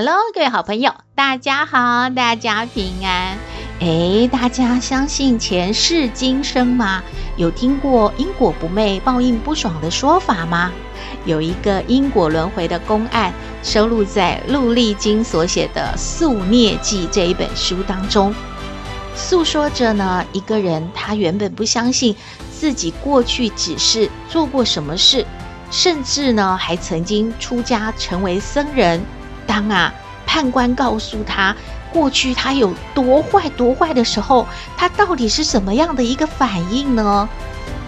[0.00, 3.36] Hello，各位好朋友，大家好，大家平安。
[3.80, 7.02] 哎，大家相信前世今生吗？
[7.36, 10.70] 有听过因果不昧、报应不爽的说法吗？
[11.24, 13.32] 有一个因果轮回的公案，
[13.64, 18.32] 收录在陆励金所写的《宿孽记》这一本书当中，
[19.16, 22.14] 诉说着呢，一个人他原本不相信
[22.52, 25.26] 自己过去只是做过什么事，
[25.72, 29.04] 甚至呢还曾经出家成为僧人。
[29.48, 29.92] 当啊
[30.24, 31.56] 判官告诉他
[31.90, 34.46] 过去他有多坏多坏的时候，
[34.76, 37.28] 他到底是什么样的一个反应呢？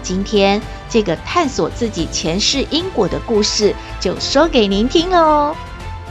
[0.01, 5.55] 今天这个探索自己前世因果的故事就说给您听喽。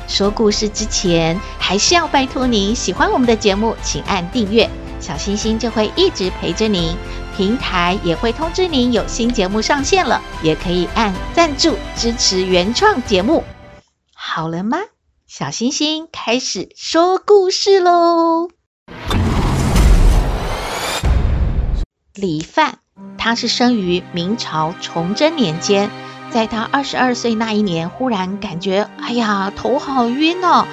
[0.06, 6.96] 说故事之前，还是要拜托您喜欢我们的节目，请按订阅，小星星就会一直陪着您。
[7.36, 13.42] 平台也会通知您有新节目上线了，也可以按赞助支持原创节目。
[14.14, 14.78] 好了吗？
[15.32, 18.48] 小星星开始说故事喽。
[22.16, 22.78] 李范，
[23.16, 25.88] 他是生于明朝崇祯年间，
[26.30, 30.66] 在他二十二岁那一年，忽然感觉，哎呀，头好晕哦，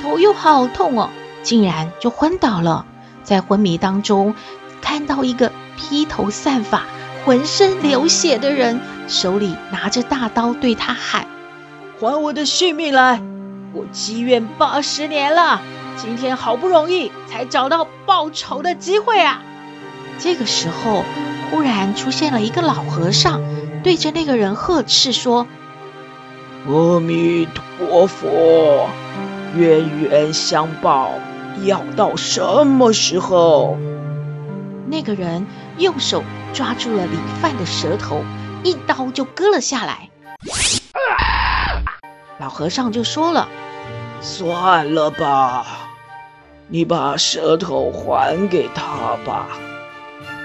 [0.00, 1.10] 头又好痛哦，
[1.42, 2.86] 竟然就昏倒了。
[3.24, 4.36] 在昏迷当中，
[4.80, 6.84] 看到一个披头散发、
[7.24, 11.26] 浑身流血的人，手里拿着大刀，对他喊
[11.98, 13.20] ：“还我的性命来！”
[13.74, 15.60] 我积怨八十年了，
[15.96, 19.42] 今天好不容易才找到报仇的机会啊！
[20.16, 21.02] 这个时候，
[21.50, 23.40] 忽然出现了一个老和尚，
[23.82, 25.48] 对着那个人呵斥说
[26.68, 27.48] ：“阿弥
[27.78, 28.88] 陀佛，
[29.56, 31.10] 冤冤相报，
[31.64, 33.76] 要到什么时候？”
[34.86, 35.44] 那个人
[35.78, 38.22] 用手抓住了李范的舌头，
[38.62, 40.10] 一刀就割了下来。
[42.38, 43.48] 老和尚就说了。
[44.24, 45.66] 算了吧，
[46.68, 49.46] 你把舌头还给他吧。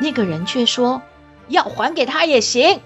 [0.01, 1.01] 那个人却说
[1.47, 2.81] ：“要还给他也行，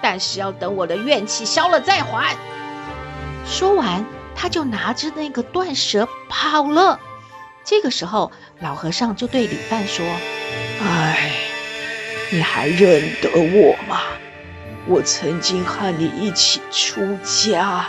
[0.00, 2.34] 但是要等我的怨气消了再还。”
[3.44, 6.98] 说完，他就拿着那个断舌跑了。
[7.62, 10.02] 这个时候，老和尚就对李范说
[10.82, 11.30] ：“哎，
[12.32, 14.00] 你还认得我吗？
[14.86, 17.84] 我曾经和你一起出家，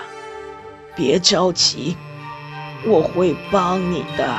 [0.94, 1.96] 别着急。”
[2.86, 4.34] 我会帮你的，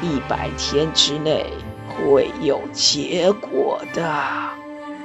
[0.00, 1.52] 一百天之内
[1.88, 4.14] 会有结果的。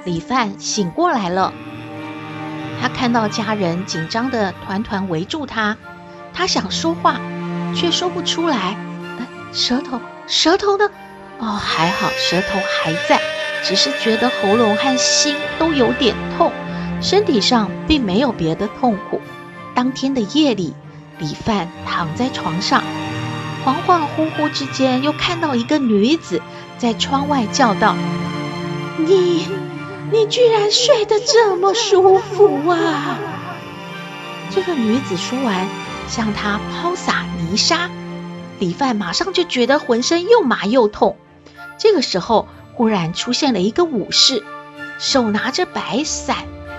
[0.04, 1.52] 李范醒过来了，
[2.80, 5.76] 他看到家人紧张的团团围住他，
[6.32, 7.16] 他想说话，
[7.74, 8.76] 却说不出来。
[9.18, 10.88] 哎，舌头，舌头呢？
[11.38, 13.20] 哦，还好，舌头还在，
[13.64, 16.52] 只是觉得喉咙和心都有点痛，
[17.00, 19.20] 身体上并没有别的痛苦。
[19.74, 20.72] 当天的夜里。
[21.18, 22.82] 李范躺在床上，
[23.64, 26.40] 恍恍惚惚之间，又看到一个女子
[26.78, 27.96] 在窗外叫道
[28.98, 29.46] ：“你，
[30.12, 33.18] 你居然睡得这么舒服啊！”
[34.50, 35.68] 这个女子说完，
[36.08, 37.90] 向他抛洒泥沙，
[38.58, 41.16] 李范马上就觉得浑身又麻又痛。
[41.78, 44.44] 这个时候，忽然出现了一个武士，
[44.98, 46.36] 手拿着白伞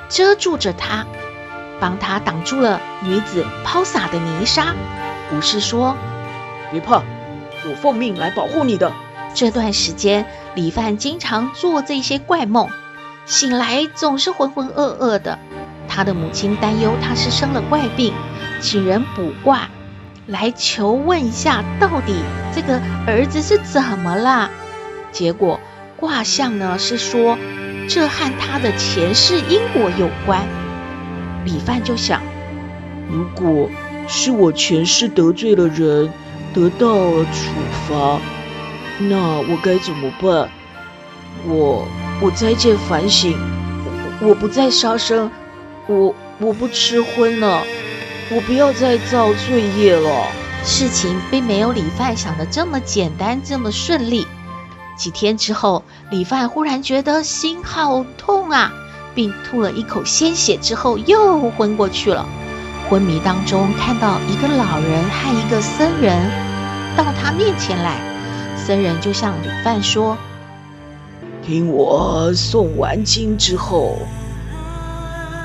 [0.10, 1.06] 遮住着他。
[1.80, 4.76] 帮他挡住了女子抛洒的泥沙。
[5.34, 5.96] 武士说
[6.72, 7.04] ：“别怕，
[7.66, 8.92] 我奉命来保护你的。”
[9.36, 10.26] 这段时间，
[10.56, 12.70] 李范经常做这些怪梦，
[13.26, 15.38] 醒来总是浑浑噩噩的。
[15.88, 18.14] 他的母亲担忧他是生了怪病，
[18.60, 19.70] 请人卜卦
[20.26, 22.16] 来求问一下，到底
[22.56, 24.50] 这个儿子是怎么了？
[25.12, 25.60] 结果
[25.96, 27.38] 卦象呢是说，
[27.88, 30.42] 这和他的前世因果有关。
[31.50, 32.22] 李范就想，
[33.10, 33.68] 如果
[34.08, 36.12] 是我前世得罪了人，
[36.54, 37.52] 得到了处
[37.88, 38.20] 罚，
[39.00, 40.48] 那我该怎么办？
[41.48, 41.88] 我
[42.22, 43.34] 我再见反省，
[44.22, 45.32] 我，我不再杀生，
[45.88, 47.64] 我我不吃荤了，
[48.30, 50.28] 我不要再造罪业了。
[50.64, 54.28] 事情并没有李范想的这么简单，这么顺利。
[54.98, 58.72] 几天之后，李范忽然觉得心好痛啊！
[59.16, 62.26] 并吐了一口鲜血之后，又昏过去了。
[62.90, 66.30] 昏迷当中看到一个老人和一个僧人
[66.98, 67.98] 到他面前来，
[68.58, 70.18] 僧人就向李范说
[71.46, 73.98] ：“听我诵完经之后，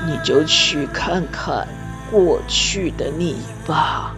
[0.07, 1.67] 你就去看看
[2.09, 3.35] 过去的你
[3.67, 4.15] 吧。”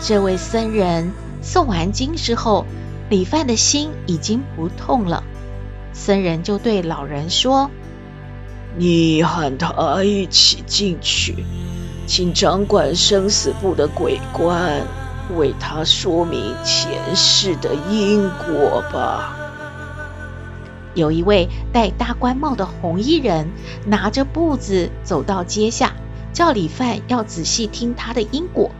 [0.00, 1.12] 这位僧人
[1.42, 2.66] 诵完经之后，
[3.08, 5.24] 李范的心已经不痛了。
[5.94, 7.70] 僧人就对老人说
[8.78, 11.44] ：“你和他一起进去。”
[12.06, 14.80] 请掌管生死簿的鬼官
[15.36, 19.36] 为他说明前世的因果吧。
[20.94, 23.50] 有一位戴大官帽的红衣人
[23.84, 25.92] 拿着簿子走到阶下，
[26.32, 28.70] 叫李范要仔细听他的因果。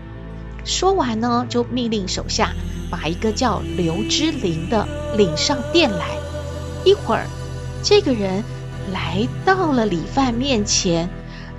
[0.64, 2.52] 说完呢，就命令手下
[2.90, 6.16] 把一个叫刘之林的领上殿来。
[6.82, 7.26] 一会儿，
[7.82, 8.42] 这个人
[8.93, 11.08] 来到了李范面前。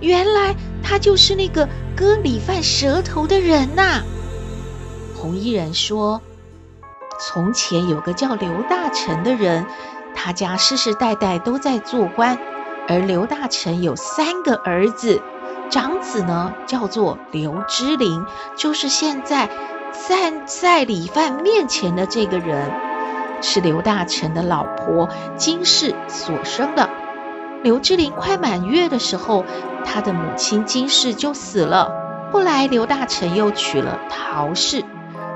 [0.02, 4.02] 原来他就是那个割李范舌头的人呐！
[5.14, 6.22] 红衣人说
[7.20, 9.66] ：“从前有个叫刘大成的人，
[10.16, 12.38] 他家世世代代都在做官，
[12.88, 15.22] 而刘大成有三个儿子，
[15.70, 18.24] 长子呢叫做刘之林，
[18.56, 19.50] 就是现在
[20.08, 22.72] 站在李范面前的这个人，
[23.42, 26.90] 是刘大成的老婆金氏所生的。”
[27.62, 29.44] 刘之灵快满月的时候，
[29.84, 31.92] 他的母亲金氏就死了。
[32.32, 34.86] 后来刘大成又娶了陶氏，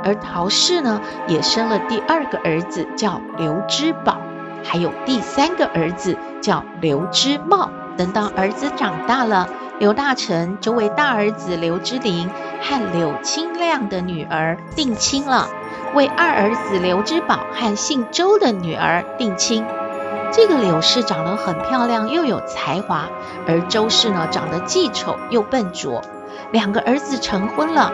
[0.03, 4.17] 而陶氏呢也生了第二个儿子，叫刘之宝，
[4.63, 7.69] 还有第三个儿子叫刘之茂。
[7.97, 9.47] 等到儿子长大了，
[9.77, 12.29] 刘大成就为大儿子刘之灵
[12.61, 15.47] 和柳清亮的女儿定亲了，
[15.93, 19.65] 为二儿子刘之宝和姓周的女儿定亲。
[20.35, 23.07] 这个柳氏长得很漂亮，又有才华，
[23.47, 26.01] 而周氏呢，长得既丑又笨拙。
[26.51, 27.91] 两个儿子成婚了，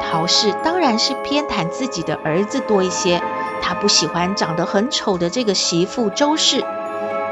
[0.00, 3.22] 陶氏当然是偏袒自己的儿子多一些，
[3.60, 6.64] 他不喜欢长得很丑的这个媳妇周氏，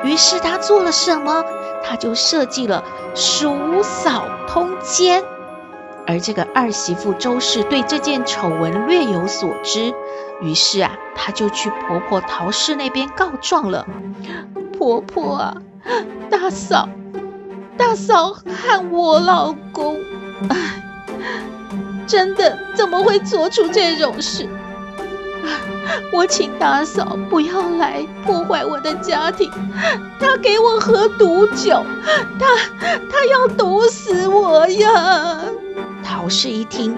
[0.04, 1.42] 于是他做了什么？
[1.82, 2.84] 他就设计了
[3.14, 5.24] 叔嫂通奸。
[6.06, 9.94] 而这个二媳妇周氏对这件丑闻略有所知。
[10.40, 13.86] 于是啊，他就去婆婆陶氏那边告状了。
[14.78, 15.56] 婆婆啊，
[16.30, 16.88] 大嫂，
[17.76, 19.98] 大嫂和我老公，
[20.48, 20.82] 哎，
[22.06, 24.48] 真的怎么会做出这种事？
[26.12, 29.50] 我请大嫂不要来破坏我的家庭。
[30.18, 31.84] 她给我喝毒酒，
[32.38, 32.46] 她
[33.10, 35.40] 她要毒死我呀！
[36.02, 36.96] 陶氏一听，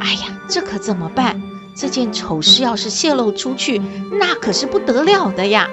[0.00, 1.40] 哎呀，这可怎么办？
[1.78, 3.80] 这件丑事要是泄露出去，
[4.10, 5.68] 那可是不得了的呀！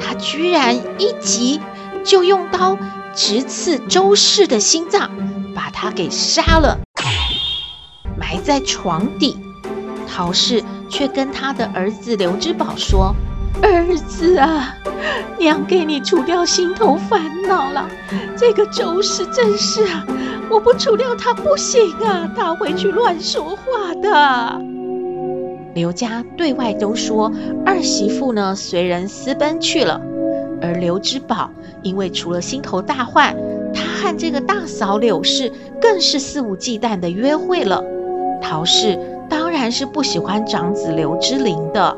[0.00, 1.60] 他居然一急
[2.02, 2.78] 就用刀
[3.14, 5.10] 直刺周氏的心脏，
[5.54, 6.78] 把他给杀了，
[8.18, 9.36] 埋在床底。
[10.08, 13.14] 陶氏却跟他的儿子刘之宝说
[13.60, 14.74] ：“儿子啊，
[15.38, 17.86] 娘给你除掉心头烦恼了。
[18.38, 20.06] 这个周氏真是啊，
[20.48, 24.58] 我不除掉他不行啊，他会去乱说话的。”
[25.76, 27.30] 刘家对外都说
[27.66, 30.00] 二媳妇呢随人私奔去了，
[30.62, 31.50] 而刘之宝
[31.82, 33.36] 因为除了心头大患，
[33.74, 37.84] 他和这个大嫂柳氏更是肆无忌惮的约会了。
[38.40, 38.98] 陶氏
[39.28, 41.94] 当然是不喜欢长子刘之灵的，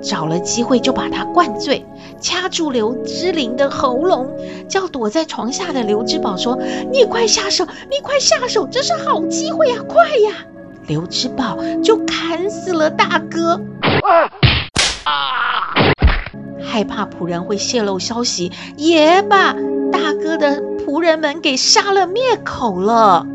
[0.00, 1.86] 找了机会就把他灌醉，
[2.20, 4.26] 掐住刘之灵的喉咙，
[4.68, 6.58] 叫躲在床下的刘之宝说
[6.90, 10.44] ：“你快下手，你快下手，这是好机会呀，快呀！”
[10.86, 13.60] 刘之宝就砍死了大哥，
[16.62, 19.52] 害怕仆人会泄露消息，也把
[19.92, 23.26] 大哥的仆人们给杀了灭口了。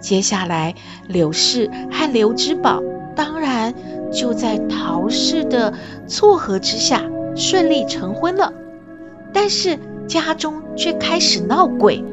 [0.00, 0.74] 接下来，
[1.08, 2.82] 柳氏和刘之宝
[3.16, 3.72] 当然
[4.12, 5.72] 就在陶氏的
[6.06, 7.00] 撮合之下
[7.34, 8.52] 顺利成婚了，
[9.32, 12.04] 但是家中却开始闹鬼。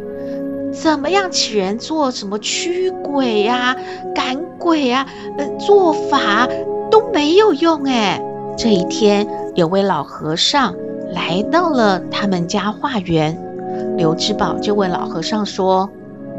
[0.71, 3.75] 怎么样请人做什么驱鬼呀、啊、
[4.15, 6.47] 赶鬼呀、啊，呃，做法
[6.89, 8.21] 都没有用哎。
[8.57, 10.75] 这一天，有位老和尚
[11.13, 13.37] 来到了他们家化缘，
[13.97, 15.89] 刘之宝就问老和尚说：“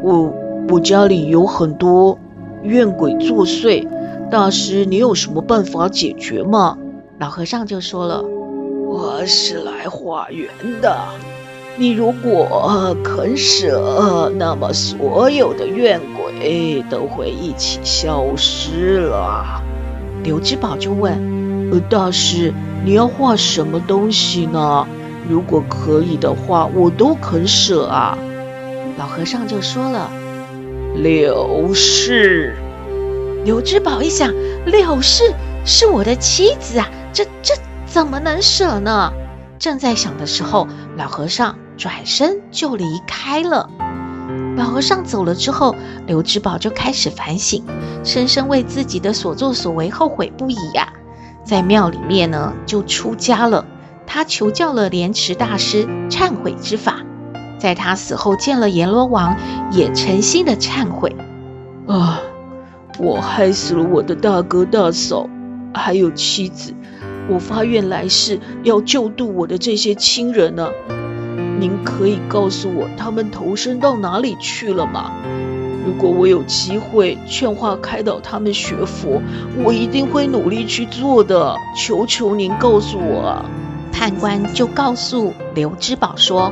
[0.01, 0.33] 我
[0.69, 2.17] 我家里有很多
[2.63, 3.87] 怨鬼作祟，
[4.31, 6.77] 大师你有什么办法解决吗？”
[7.19, 8.23] 老和尚就说了
[8.87, 10.49] ：“我是来化缘
[10.81, 10.97] 的。”
[11.75, 19.61] 你如果肯舍，那么所有的怨鬼都会一起消失了。
[20.23, 21.13] 刘之宝就问
[21.73, 22.53] ：“呃，大师，
[22.85, 24.87] 你要画什么东西呢？
[25.27, 28.15] 如果可以的话，我都肯舍啊。”
[28.99, 30.11] 老和尚就说了
[31.01, 32.55] ：“柳氏。”
[33.43, 34.31] 刘知宝一想，
[34.67, 35.33] 柳氏
[35.65, 37.55] 是我的妻子啊，这这
[37.87, 39.11] 怎么能舍呢？
[39.57, 43.69] 正在想的时候，老和尚转身就离开了。
[44.55, 45.75] 老和尚走了之后，
[46.05, 47.63] 刘知宝就开始反省，
[48.03, 50.93] 深深为自己的所作所为后悔不已呀、
[51.43, 53.65] 在庙里面呢，就出家了。
[54.05, 56.97] 他求教了莲池大师忏悔之法，
[57.57, 59.35] 在他死后见了阎罗王，
[59.71, 61.15] 也诚心的忏悔。
[61.87, 62.21] 啊，
[62.99, 65.27] 我害死了我的大哥大嫂，
[65.73, 66.73] 还有妻子。
[67.29, 70.69] 我发愿来世要救度我的这些亲人呢、
[71.63, 75.13] 您可以告诉我他们投身到哪里去了吗？
[75.85, 79.21] 如果我有机会劝化开导他们学佛，
[79.63, 81.55] 我一定会努力去做的。
[81.73, 83.45] 求求您告诉我啊！
[83.93, 86.51] 判官就告诉刘知宝说：“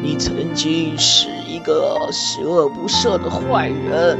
[0.00, 4.16] 你曾经是一个十恶不赦的坏人，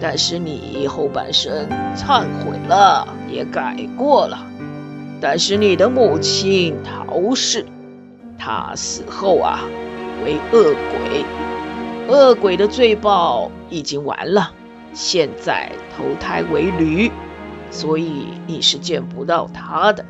[0.00, 4.46] 但是你后半生忏悔了，也改过了。
[5.20, 7.66] 但是你的母亲陶氏。”
[8.42, 9.60] 他死后啊，
[10.24, 11.24] 为恶鬼，
[12.08, 14.50] 恶鬼的罪报已经完了，
[14.94, 17.12] 现在投胎为驴，
[17.70, 20.02] 所以你是见不到他的。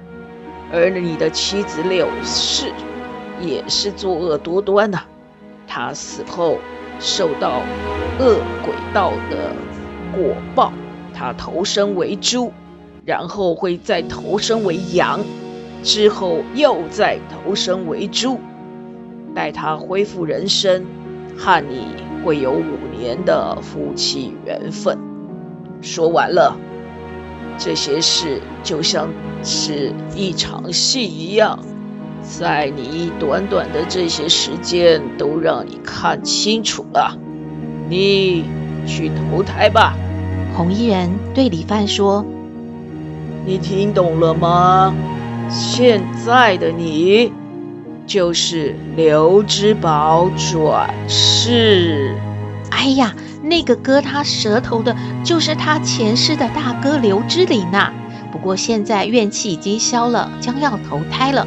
[0.72, 2.72] 而你的妻子柳氏
[3.40, 5.02] 也是作恶多端呐、
[5.66, 6.58] 他死后
[7.00, 7.62] 受到
[8.20, 9.52] 恶鬼道的
[10.14, 10.72] 果报，
[11.12, 12.52] 他投生为猪，
[13.04, 15.18] 然后会再投生为羊。
[15.82, 18.38] 之后又再投生为猪，
[19.34, 20.84] 待他恢复人身，
[21.36, 21.86] 和你
[22.24, 24.98] 会有五年的夫妻缘分。
[25.80, 26.56] 说完了，
[27.56, 29.08] 这些事就像
[29.42, 31.58] 是一场戏一样，
[32.22, 37.16] 在你短短的这些时间都让你看清楚了。
[37.88, 38.44] 你
[38.86, 39.96] 去投胎吧。
[40.54, 42.24] 红衣人对李范说
[43.46, 44.94] ：“你听懂了吗？”
[45.50, 47.32] 现在的你，
[48.06, 52.14] 就是刘之宝转世。
[52.70, 57.92] 哎呀，那个割他舌头的，就是他前世的大哥刘之礼呐。
[58.30, 61.46] 不过现在怨气已经消了，将要投胎了。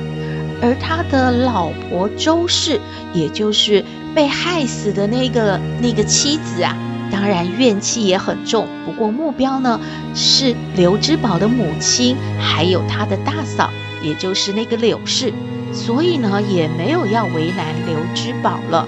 [0.62, 2.82] 而他的老婆周氏，
[3.14, 3.84] 也就是
[4.14, 6.76] 被害死的那个那个妻子啊，
[7.10, 8.68] 当然怨气也很重。
[8.86, 9.80] 不过目标呢，
[10.14, 13.70] 是刘之宝的母亲，还有他的大嫂。
[14.04, 15.34] 也就是那个柳氏，
[15.74, 18.88] 所以呢，也没有要为难刘知宝了。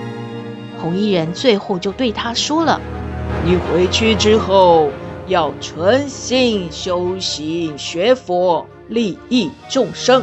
[0.77, 2.79] 红衣人最后就对他说了
[3.43, 4.91] ：“你回去之后
[5.25, 10.22] 要存心修行学佛，利益众生，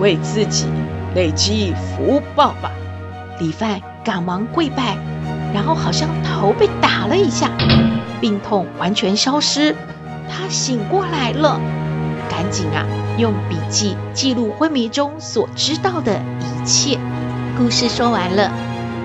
[0.00, 0.64] 为自己
[1.14, 2.72] 累积福报吧。”
[3.38, 4.96] 李范赶忙跪拜，
[5.52, 7.50] 然后好像头被打了一下，
[8.20, 9.76] 病痛完全消失，
[10.28, 11.60] 他醒过来了。
[12.34, 12.84] 赶紧啊，
[13.16, 16.98] 用笔记记录昏迷中所知道的一切。
[17.56, 18.50] 故事说完了，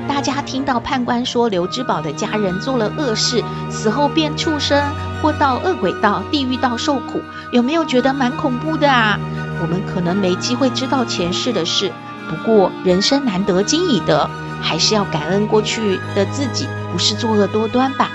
[0.08, 4.84] 大家听到判官说刘知宝的家人做了恶事，死后变畜生
[5.22, 7.22] 或到恶鬼道、地狱道受苦，
[7.52, 9.20] 有没有觉得蛮恐怖的啊？
[9.62, 11.92] 我们可能没机会知道前世的事，
[12.28, 14.28] 不过人生难得今已得，
[14.60, 18.10] 还是要感恩过去的自己，不是作恶多端吧。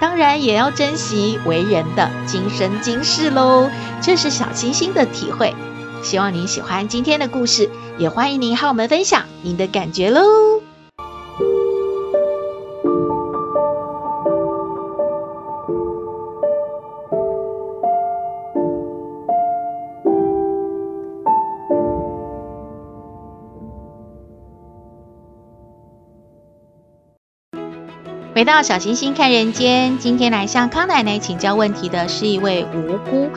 [0.00, 5.54] 当然也要珍惜为人的今生今世喽，这是小星星的体会。
[6.02, 10.67] 希望您喜欢今天的故事，也欢迎您和我们分享您的感觉喽。
[28.38, 33.28] 回到小星星看人间，今天来向康奶奶请教问题的是一位无辜。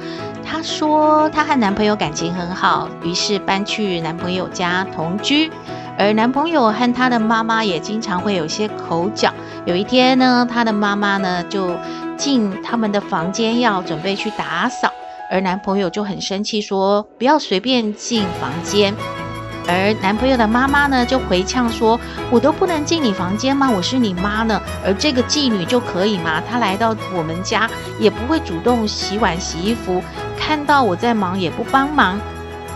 [0.46, 5.50] 她说她和男朋友感情很好，于是搬去男朋友家同居，
[5.98, 9.34] 而男朋友和他的妈妈也经常会有些口角。
[9.66, 11.76] 有一天呢，他的妈妈呢就
[12.16, 14.94] 进他们的房间要准备去打扫，
[15.32, 18.94] 而男朋友就很生气说不要随便进房间。
[19.68, 22.00] 而男朋友的妈妈呢，就回呛说
[22.30, 23.70] ：“我都不能进你房间吗？
[23.70, 26.42] 我是你妈呢，而这个妓女就可以吗？
[26.50, 30.04] 她来到我们家也不会主动洗碗洗衣服，
[30.38, 32.20] 看到我在忙也不帮忙。”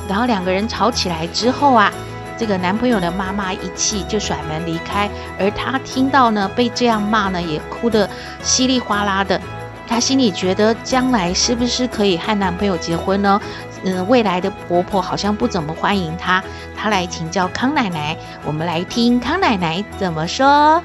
[0.07, 1.91] 然后两个人吵起来之后啊，
[2.37, 8.07] 这个男朋友的妈妈一气就甩门离开，而她听到呢被这样骂呢，也哭得
[8.43, 9.41] 稀里哗啦的。
[9.87, 13.39] 她心里觉得将来是不是可以和男朋友结婚呢？
[13.83, 16.43] 嗯，未来的婆婆好像不怎么欢迎她，
[16.75, 18.17] 她来请教康奶奶。
[18.45, 20.81] 我们来听康奶奶怎么说。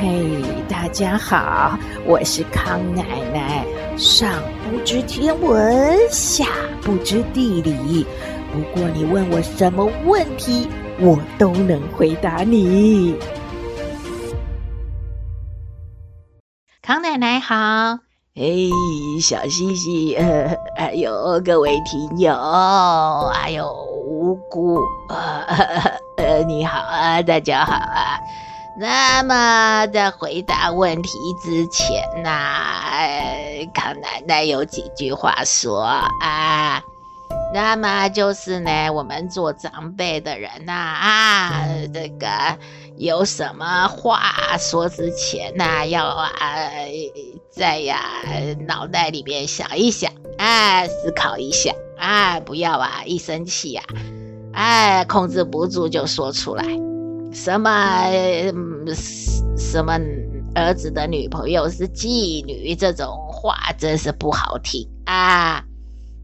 [0.00, 3.64] 嘿大家好，我是康奶奶。
[3.96, 6.46] 上不知天文，下
[6.82, 8.04] 不知地理，
[8.52, 10.68] 不过你问我什么问题，
[11.00, 13.16] 我都能回答你。
[16.80, 17.98] 康奶奶好，
[18.34, 18.70] 嘿，
[19.20, 22.32] 小西西， 呃，还有各位听友，
[23.32, 23.72] 还有
[24.06, 25.44] 无辜，呃，
[26.18, 28.20] 呃，你好啊，大家好啊。
[28.78, 32.92] 那么在回答问题之前呢、啊，
[33.72, 36.82] 康奶奶有几句话说啊。
[37.54, 42.26] 那么就是呢，我们做长辈的人呐啊，这个
[42.96, 46.32] 有什么话说之前呐、要啊
[47.52, 48.00] 在呀
[48.66, 53.82] 脑袋里面想一想啊，思考一下啊，不要啊一生气呀，
[54.52, 56.64] 哎，控制不住就说出来。
[57.32, 58.10] 什么
[59.56, 59.96] 什么
[60.56, 65.62] 儿子的女朋友是妓女这种话真是不好听啊！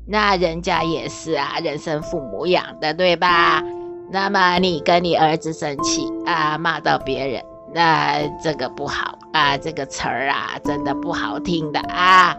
[0.07, 3.63] 那人家也是啊，人生父母养的，对吧？
[4.11, 7.43] 那么你跟你儿子生气啊，骂到别人，
[7.75, 12.37] 那这个不好啊，这个词儿啊，真的不好听的啊。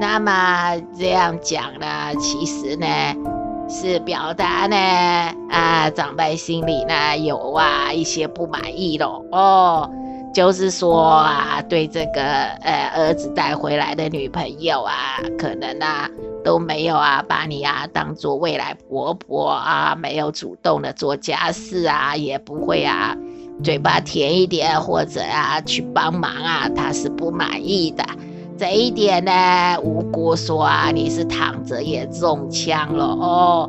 [0.00, 2.86] 那么这样讲呢，其实呢。
[3.66, 4.76] 是表达呢
[5.48, 9.90] 啊，长辈心里呢有啊一些不满意咯哦，
[10.34, 12.22] 就是说啊，对这个
[12.60, 16.06] 呃儿子带回来的女朋友啊，可能啊
[16.44, 23.16] 都没有啊把你啊当做未来婆婆啊，没有主动的做家事啊，也不会啊
[23.62, 28.04] 嘴巴甜一点或者啊去帮忙啊，他是不满意的。
[28.56, 33.68] 这一点呢，无辜说啊，你是躺着也中枪了哦，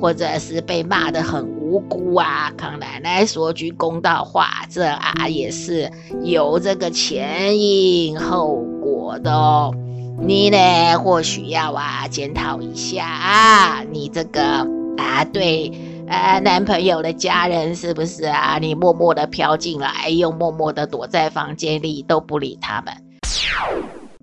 [0.00, 2.52] 或者是被骂得很无辜啊。
[2.56, 5.90] 康奶奶说句公道话，这啊也是
[6.22, 9.74] 有这个前因后果的哦。
[10.24, 14.42] 你呢，或许要啊检讨一下啊，你这个
[14.96, 15.72] 啊对
[16.08, 18.56] 呃男朋友的家人是不是啊？
[18.60, 22.94] 你默默的飘进来，又默默的躲在房间里，都不理他们。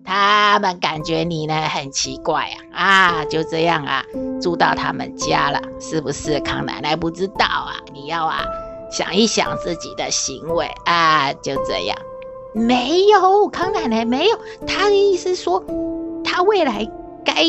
[0.06, 4.02] 他们感觉你呢很奇怪啊，啊，就这样啊，
[4.42, 6.40] 住到他们家了，是不是？
[6.40, 8.46] 康奶奶不知道啊，你要啊
[8.90, 11.98] 想一想自己的行为啊，就这样。
[12.54, 15.64] 没有，康奶奶没有，她的意思说，
[16.24, 16.90] 她未来
[17.24, 17.44] 该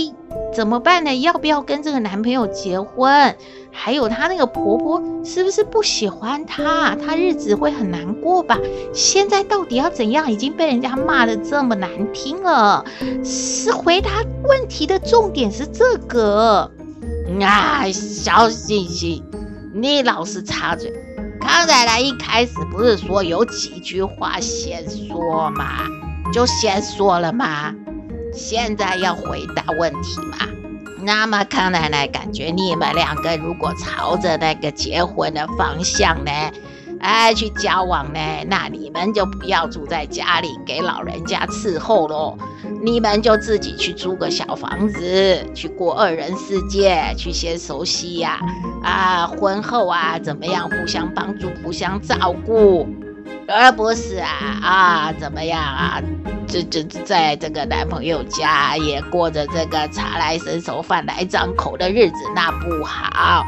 [0.55, 1.15] 怎么办呢？
[1.21, 3.35] 要不要跟这个男朋友结婚？
[3.73, 6.97] 还有她那个婆婆是不是不喜欢她？
[6.97, 8.59] 她日子会很难过吧？
[8.93, 10.31] 现在到底要怎样？
[10.31, 12.85] 已经被人家骂的这么难听了，
[13.25, 14.11] 是回答
[14.45, 16.71] 问题的重点是这个。
[17.41, 19.25] 啊，小星星，
[19.73, 20.93] 你老是插嘴。
[21.41, 25.87] 康奶奶一开始不是说有几句话先说吗，
[26.33, 27.75] 就先说了吗？
[28.33, 30.39] 现在要回答问题嘛？
[31.03, 36.31] 那么康奶奶感觉你们两个如果朝着那个结婚的方向呢，
[37.01, 42.37] 哎，去交往呢，那你们就不要住在家里给老人家伺候喽，
[42.83, 48.39] 你们就自己去租个小房子，去过二人世界，去先熟悉呀，
[48.83, 52.87] 啊，啊，婚后啊怎么样互相帮助、互相照顾，
[53.49, 54.29] 而不是啊
[54.63, 56.03] 啊怎么样啊？
[56.47, 63.47] 这这在这个男朋友家也过着这个茶来伸手饭来张口的日子，那不好，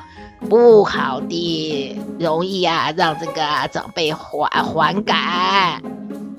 [0.48, 5.82] 不好的，容易啊让这个长辈反反感。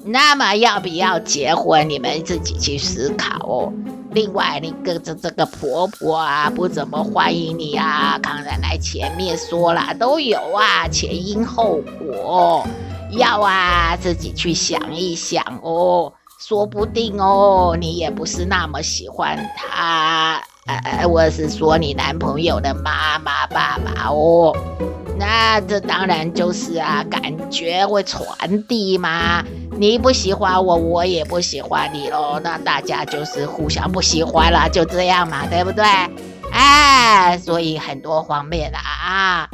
[0.05, 3.73] 那么要不要结婚，你们自己去思考哦。
[4.11, 12.67] 另外，你跟着这个婆婆啊不怎么欢迎你啊，康奶奶前面说了都有啊，前因后果，
[13.11, 16.13] 要啊自己去想一想哦。
[16.37, 19.37] 说不定哦，你也不是那么喜欢
[20.65, 24.55] 他，呃，我是说你男朋友的妈妈、爸爸哦。
[25.17, 29.43] 那这当然就是啊，感觉会传递嘛。
[29.77, 32.39] 你不喜欢我，我也不喜欢你喽。
[32.43, 35.83] 那大家就是互相不喜欢了，就这样嘛，对不对？
[36.51, 39.49] 哎，所以很多方面的啊。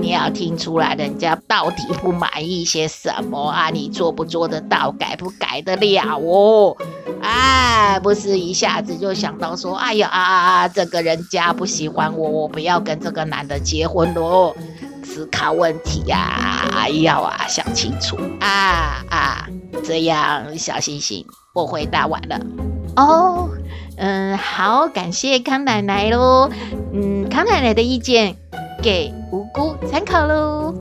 [0.00, 3.68] 你要听出来，人家到底不满意些什么啊？
[3.70, 6.76] 你做不做得到，改不改得了哦？
[7.20, 14.54] 哎，不是一下子就想到说，哎呀啊啊啊，这个人家不喜欢我，我不要跟这个男的结婚喽。
[15.02, 19.48] 思考问题呀，要啊想清楚啊啊，
[19.82, 22.40] 这样小星星，我回答完了。
[22.94, 23.48] 哦，
[23.96, 26.50] 嗯，好，感谢康奶奶喽。
[26.92, 28.36] 嗯，康奶奶的意见
[28.82, 30.74] 给无辜参考喽。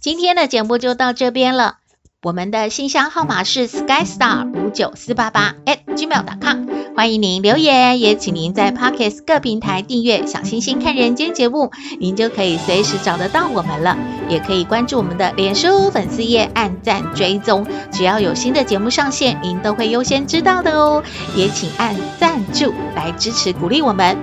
[0.00, 1.80] 今天的节目就到这边了。
[2.22, 13.96] 我们的信箱号码是 skystar 五九四八八 at gmail.com，欢迎您留言，也请您在 Podcast 各平台订阅“小星星看人间”节目，您就可以随时找得到我们了。
[14.28, 21.02] 也可以关注我们的脸书粉丝页，按赞追踪，只要有新的节目上线，您都会优先知道的哦。
[21.34, 24.14] 也请按赞助来支持鼓励我们。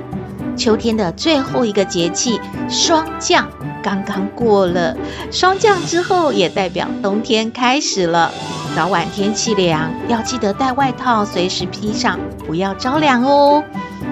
[0.55, 3.49] 秋天的最后一个节气霜降
[3.87, 4.97] 刚刚过了，
[5.31, 8.29] 霜降之后也代表冬天开始了。
[8.75, 13.63] 早晚天气凉，要记得带外套，随时披上，不要着凉哦。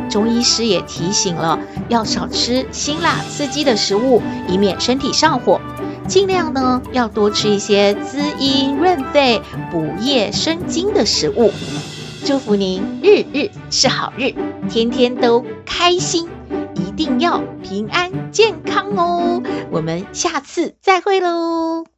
[0.09, 1.59] 中医师也提醒了，
[1.89, 5.59] 要少吃辛辣刺激的食物，以免身体上火。
[6.07, 11.51] 尽量呢要多吃一些滋阴润肺、补液生津的食物。
[12.23, 14.33] 祝福您日日是好日，
[14.69, 16.29] 天天都开心。
[16.95, 19.43] 一定要平安健康哦！
[19.69, 21.94] 我们下次再会喽。